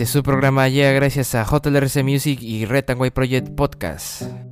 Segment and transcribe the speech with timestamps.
[0.00, 2.64] Este su programa llega gracias a JLRC Music y
[2.98, 4.49] White Project Podcast.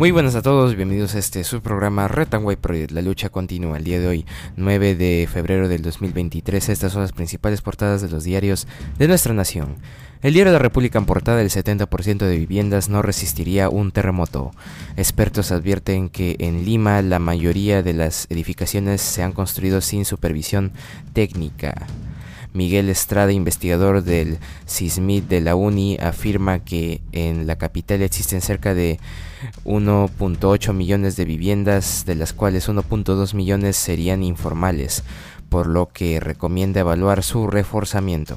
[0.00, 2.90] Muy buenas a todos, bienvenidos a este su programa Red Project.
[2.92, 6.70] La lucha continúa el día de hoy, 9 de febrero del 2023.
[6.70, 9.76] Estas son las principales portadas de los diarios de nuestra nación.
[10.22, 14.52] El diario de la República en portada, el 70% de viviendas no resistiría un terremoto.
[14.96, 20.72] Expertos advierten que en Lima la mayoría de las edificaciones se han construido sin supervisión
[21.12, 21.74] técnica.
[22.52, 28.74] Miguel Estrada, investigador del CISMIT de la UNI, afirma que en la capital existen cerca
[28.74, 28.98] de
[29.64, 35.04] 1.8 millones de viviendas, de las cuales 1.2 millones serían informales,
[35.48, 38.36] por lo que recomienda evaluar su reforzamiento.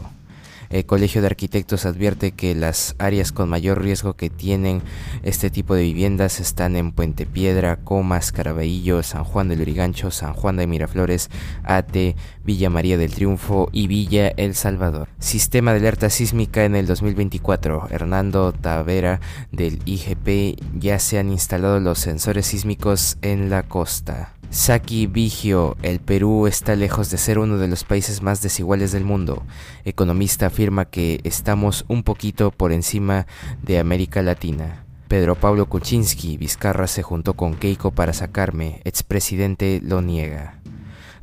[0.74, 4.82] El Colegio de Arquitectos advierte que las áreas con mayor riesgo que tienen
[5.22, 10.34] este tipo de viviendas están en Puente Piedra, Comas, Caraballo, San Juan del Urigancho, San
[10.34, 11.30] Juan de Miraflores,
[11.64, 15.10] Ate, Villa María del Triunfo y Villa El Salvador.
[15.20, 17.90] Sistema de alerta sísmica en el 2024.
[17.92, 24.34] Hernando Tavera del IGP ya se han instalado los sensores sísmicos en la costa.
[24.54, 29.04] Saki Vigio, el Perú está lejos de ser uno de los países más desiguales del
[29.04, 29.42] mundo.
[29.84, 33.26] Economista afirma que estamos un poquito por encima
[33.64, 34.86] de América Latina.
[35.08, 40.60] Pedro Pablo Kuczynski, Vizcarra se juntó con Keiko para sacarme, expresidente lo niega.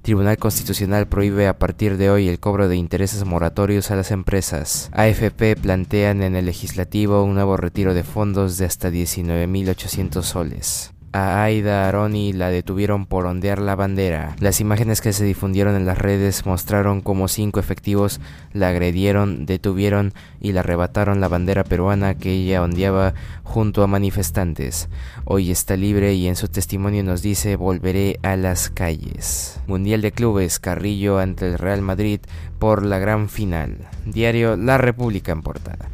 [0.02, 4.90] Tribunal Constitucional prohíbe a partir de hoy el cobro de intereses moratorios a las empresas.
[4.92, 10.92] AFP plantean en el legislativo un nuevo retiro de fondos de hasta 19.800 soles.
[11.12, 14.36] A Aida Aroni la detuvieron por ondear la bandera.
[14.38, 18.20] Las imágenes que se difundieron en las redes mostraron cómo cinco efectivos
[18.52, 24.88] la agredieron, detuvieron y le arrebataron la bandera peruana que ella ondeaba junto a manifestantes.
[25.24, 29.60] Hoy está libre y en su testimonio nos dice volveré a las calles.
[29.66, 32.20] Mundial de Clubes, Carrillo ante el Real Madrid
[32.60, 33.88] por la gran final.
[34.06, 35.88] Diario La República en portada.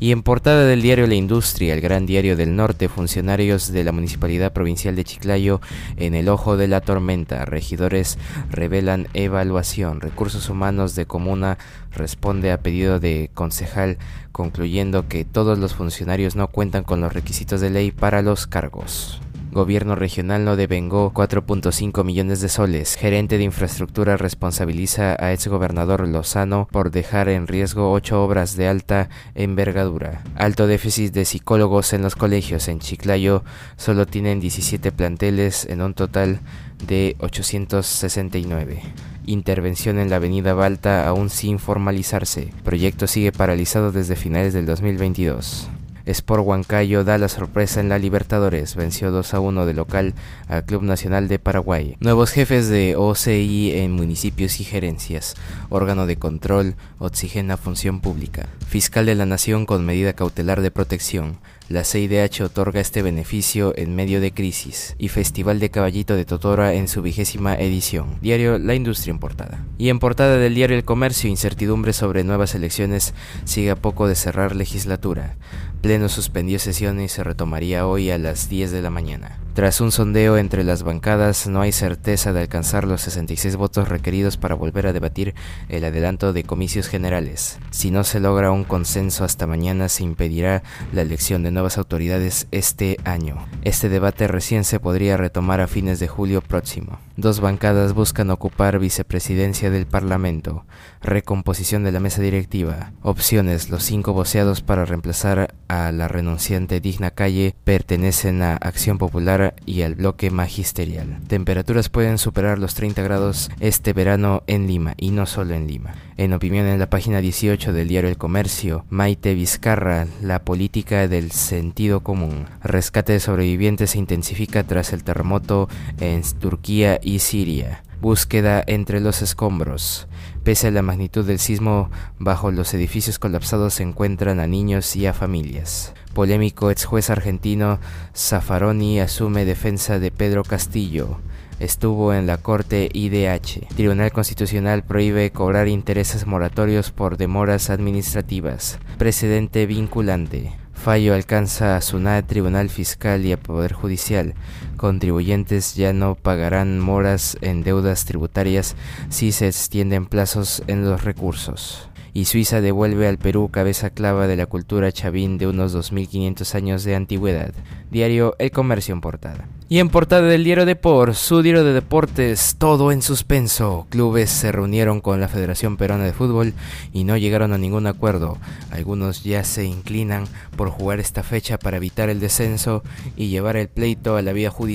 [0.00, 3.92] Y en portada del diario La Industria, el gran diario del norte, funcionarios de la
[3.92, 5.60] Municipalidad Provincial de Chiclayo
[5.98, 7.44] en el ojo de la tormenta.
[7.44, 8.16] Regidores
[8.50, 10.00] revelan evaluación.
[10.00, 11.58] Recursos Humanos de Comuna
[11.92, 13.98] responde a pedido de concejal
[14.32, 19.20] concluyendo que todos los funcionarios no cuentan con los requisitos de ley para los cargos.
[19.52, 22.94] Gobierno regional no devengó 4.5 millones de soles.
[22.94, 29.08] Gerente de infraestructura responsabiliza a exgobernador Lozano por dejar en riesgo ocho obras de alta
[29.34, 30.22] envergadura.
[30.36, 32.68] Alto déficit de psicólogos en los colegios.
[32.68, 33.42] En Chiclayo
[33.76, 36.38] solo tienen 17 planteles en un total
[36.86, 38.82] de 869.
[39.26, 42.50] Intervención en la avenida Balta aún sin formalizarse.
[42.62, 45.68] Proyecto sigue paralizado desde finales del 2022.
[46.06, 50.14] Sport Huancayo da la sorpresa en la Libertadores, venció 2 a 1 de local
[50.48, 51.96] al Club Nacional de Paraguay.
[52.00, 55.34] Nuevos jefes de OCI en municipios y gerencias,
[55.68, 61.38] órgano de control, oxigena función pública, fiscal de la nación con medida cautelar de protección,
[61.70, 66.74] la CIDH otorga este beneficio en medio de crisis y Festival de Caballito de Totora
[66.74, 68.18] en su vigésima edición.
[68.20, 69.64] Diario La Industria en portada.
[69.78, 73.14] Y en portada del diario El Comercio, incertidumbre sobre nuevas elecciones
[73.44, 75.36] sigue a poco de cerrar legislatura.
[75.80, 79.38] Pleno suspendió sesión y se retomaría hoy a las 10 de la mañana.
[79.52, 84.36] Tras un sondeo entre las bancadas, no hay certeza de alcanzar los 66 votos requeridos
[84.36, 85.34] para volver a debatir
[85.68, 87.58] el adelanto de comicios generales.
[87.70, 90.62] Si no se logra un consenso hasta mañana, se impedirá
[90.92, 93.44] la elección de nuevas autoridades este año.
[93.62, 97.00] Este debate recién se podría retomar a fines de julio próximo.
[97.16, 100.64] Dos bancadas buscan ocupar vicepresidencia del Parlamento,
[101.02, 107.10] recomposición de la mesa directiva, opciones, los cinco voceados para reemplazar a la renunciante Digna
[107.10, 111.20] Calle pertenecen a Acción Popular y al bloque magisterial.
[111.26, 115.94] Temperaturas pueden superar los 30 grados este verano en Lima y no solo en Lima.
[116.16, 121.30] En opinión en la página 18 del diario El Comercio, Maite Vizcarra, la política del
[121.30, 122.46] sentido común.
[122.62, 127.82] Rescate de sobrevivientes se intensifica tras el terremoto en Turquía y Siria.
[128.00, 130.08] Búsqueda entre los escombros.
[130.44, 135.06] Pese a la magnitud del sismo, bajo los edificios colapsados se encuentran a niños y
[135.06, 135.92] a familias.
[136.14, 137.78] Polémico ex juez argentino
[138.16, 141.18] Zaffaroni asume defensa de Pedro Castillo.
[141.58, 143.68] Estuvo en la Corte IDH.
[143.76, 148.78] Tribunal Constitucional prohíbe cobrar intereses moratorios por demoras administrativas.
[148.96, 150.54] Precedente vinculante.
[150.72, 154.32] Fallo alcanza a SUNAT, Tribunal Fiscal y a Poder Judicial.
[154.80, 158.76] Contribuyentes ya no pagarán moras en deudas tributarias
[159.10, 161.90] si se extienden plazos en los recursos.
[162.14, 166.84] Y Suiza devuelve al Perú cabeza clava de la cultura chavín de unos 2500 años
[166.84, 167.52] de antigüedad.
[167.90, 169.46] Diario El Comercio en portada.
[169.68, 173.86] Y en portada del diario Deport, su diario de deportes, todo en suspenso.
[173.88, 176.54] Clubes se reunieron con la Federación Peruana de Fútbol
[176.92, 178.38] y no llegaron a ningún acuerdo.
[178.72, 180.24] Algunos ya se inclinan
[180.56, 182.82] por jugar esta fecha para evitar el descenso
[183.14, 184.69] y llevar el pleito a la vía judicial.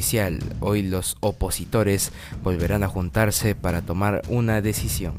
[0.59, 2.11] Hoy los opositores
[2.43, 5.15] volverán a juntarse para tomar una decisión.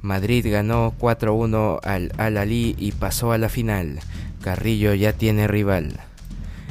[0.00, 4.00] Madrid ganó 4-1 al Al-Ali y pasó a la final.
[4.40, 6.00] Carrillo ya tiene rival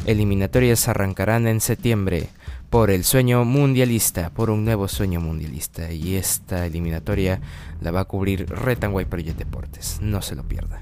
[0.06, 2.30] eliminatorias arrancarán en septiembre
[2.69, 5.92] por el sueño mundialista, por un nuevo sueño mundialista.
[5.92, 7.42] Y esta eliminatoria
[7.81, 10.81] la va a cubrir Retanway Project Deportes, no se lo pierda.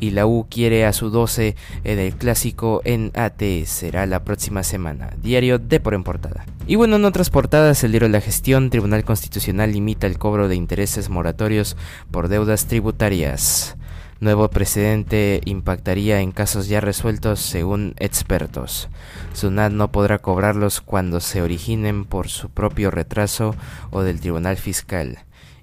[0.00, 1.54] Y la U quiere a su 12
[1.84, 5.10] en el clásico en AT, será la próxima semana.
[5.22, 6.46] Diario de por en portada.
[6.66, 10.56] Y bueno, en otras portadas, el de la gestión, Tribunal Constitucional limita el cobro de
[10.56, 11.76] intereses moratorios
[12.10, 13.76] por deudas tributarias.
[14.20, 18.90] Nuevo precedente impactaría en casos ya resueltos según expertos.
[19.32, 23.54] SUNAT no podrá cobrarlos cuando se originen por su propio retraso
[23.90, 25.20] o del Tribunal Fiscal,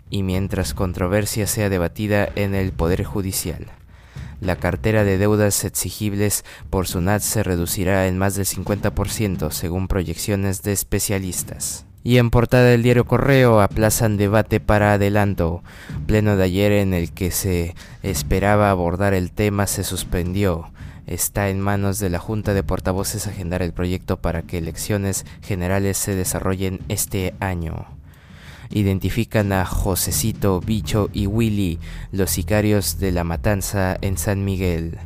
[0.10, 3.77] y mientras controversia sea debatida en el Poder Judicial.
[4.40, 10.62] La cartera de deudas exigibles por SUNAT se reducirá en más del 50% según proyecciones
[10.62, 11.86] de especialistas.
[12.04, 15.64] Y en portada del diario Correo aplazan debate para adelanto.
[16.06, 20.72] Pleno de ayer en el que se esperaba abordar el tema se suspendió.
[21.08, 25.98] Está en manos de la Junta de Portavoces agendar el proyecto para que elecciones generales
[25.98, 27.97] se desarrollen este año.
[28.70, 31.80] Identifican a Josecito, Bicho y Willy,
[32.12, 35.00] los sicarios de la matanza en San Miguel.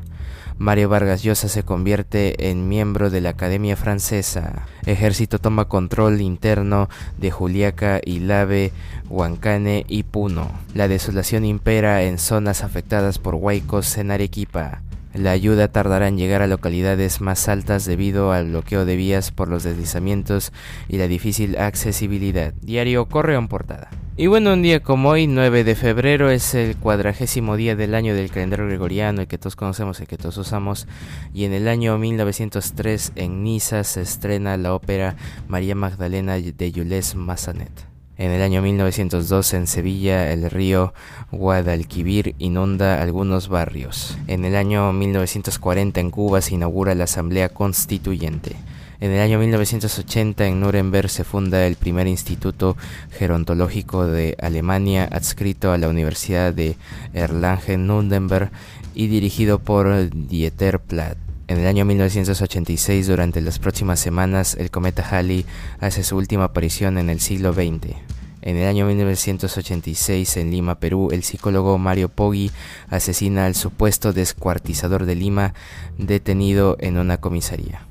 [0.62, 4.68] Mario Vargas Llosa se convierte en miembro de la Academia Francesa.
[4.86, 6.88] Ejército toma control interno
[7.18, 8.72] de Juliaca, Ilave,
[9.10, 10.52] Huancane y Puno.
[10.75, 14.84] La desolación impera en zonas afectadas por huaicos en Arequipa.
[15.13, 19.50] La ayuda tardará en llegar a localidades más altas debido al bloqueo de vías por
[19.50, 20.54] los deslizamientos
[20.88, 22.54] y la difícil accesibilidad.
[22.62, 23.90] Diario Correo en portada.
[24.16, 28.13] Y bueno, un día como hoy, 9 de febrero, es el cuadragésimo día del año
[28.13, 30.88] del calendario gregoriano, el que todos conocemos, el que todos usamos.
[31.34, 35.16] Y en el año 1903 en Niza se estrena la ópera
[35.48, 37.91] María Magdalena de Jules Massanet.
[38.21, 40.94] En el año 1902 en Sevilla el río
[41.31, 44.15] Guadalquivir inunda algunos barrios.
[44.27, 48.57] En el año 1940 en Cuba se inaugura la Asamblea Constituyente.
[49.00, 52.77] En el año 1980 en Nuremberg se funda el primer instituto
[53.09, 56.75] gerontológico de Alemania adscrito a la Universidad de
[57.15, 58.51] Erlangen-Nuremberg
[58.94, 61.31] y dirigido por Dieter Platt.
[61.51, 65.45] En el año 1986, durante las próximas semanas, el cometa Halley
[65.81, 67.94] hace su última aparición en el siglo XX.
[68.42, 72.51] En el año 1986, en Lima, Perú, el psicólogo Mario Poggi
[72.89, 75.53] asesina al supuesto descuartizador de Lima
[75.98, 77.81] detenido en una comisaría.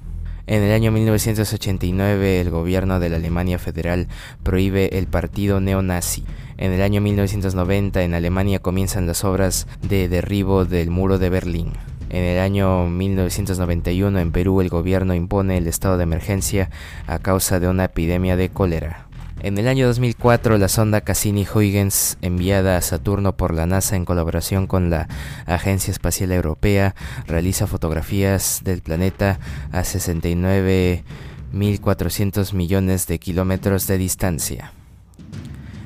[0.47, 4.09] En el año 1989 el gobierno de la Alemania Federal
[4.43, 6.25] prohíbe el partido neonazi.
[6.57, 11.90] En el año 1990 en Alemania comienzan las obras de derribo del muro de Berlín.
[12.11, 16.69] En el año 1991 en Perú el gobierno impone el estado de emergencia
[17.07, 19.07] a causa de una epidemia de cólera.
[19.43, 24.67] En el año 2004, la sonda Cassini-Huygens, enviada a Saturno por la NASA en colaboración
[24.67, 25.09] con la
[25.47, 26.95] Agencia Espacial Europea,
[27.27, 29.41] realiza fotografías del planeta
[29.73, 34.75] a 69.400 millones de kilómetros de distancia.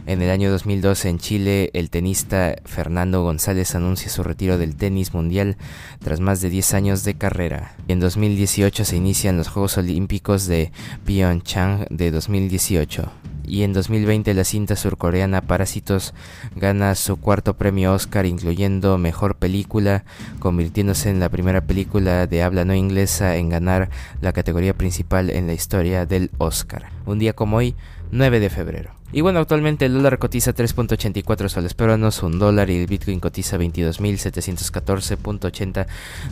[0.06, 5.14] En el año 2012 en Chile, el tenista Fernando González anuncia su retiro del tenis
[5.14, 5.56] mundial
[6.00, 7.74] tras más de 10 años de carrera.
[7.88, 10.72] En 2018 se inician los Juegos Olímpicos de
[11.06, 13.10] Pyeongchang de 2018
[13.46, 16.12] y en 2020 la cinta surcoreana Parásitos
[16.54, 20.04] gana su cuarto premio Oscar incluyendo Mejor Película,
[20.38, 23.88] convirtiéndose en la primera película de habla no inglesa en ganar
[24.20, 26.90] la categoría principal en la historia del Oscar.
[27.06, 27.74] Un día como hoy,
[28.10, 29.03] 9 de febrero.
[29.14, 33.56] Y bueno, actualmente el dólar cotiza 3.84 soles peruanos, un dólar y el Bitcoin cotiza
[33.56, 35.86] 22.714.80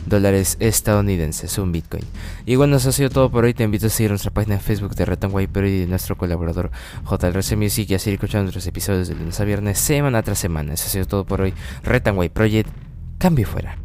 [0.05, 2.03] dólares estadounidenses, un Bitcoin.
[2.45, 3.53] Y bueno, eso ha sido todo por hoy.
[3.53, 6.71] Te invito a seguir nuestra página en Facebook de Retanway Perú y de nuestro colaborador
[7.09, 10.73] JRC Music y a seguir escuchando nuestros episodios de lunes a viernes, semana tras semana.
[10.73, 11.53] Eso ha sido todo por hoy.
[11.83, 12.69] Retanway Project,
[13.17, 13.77] cambio fuera.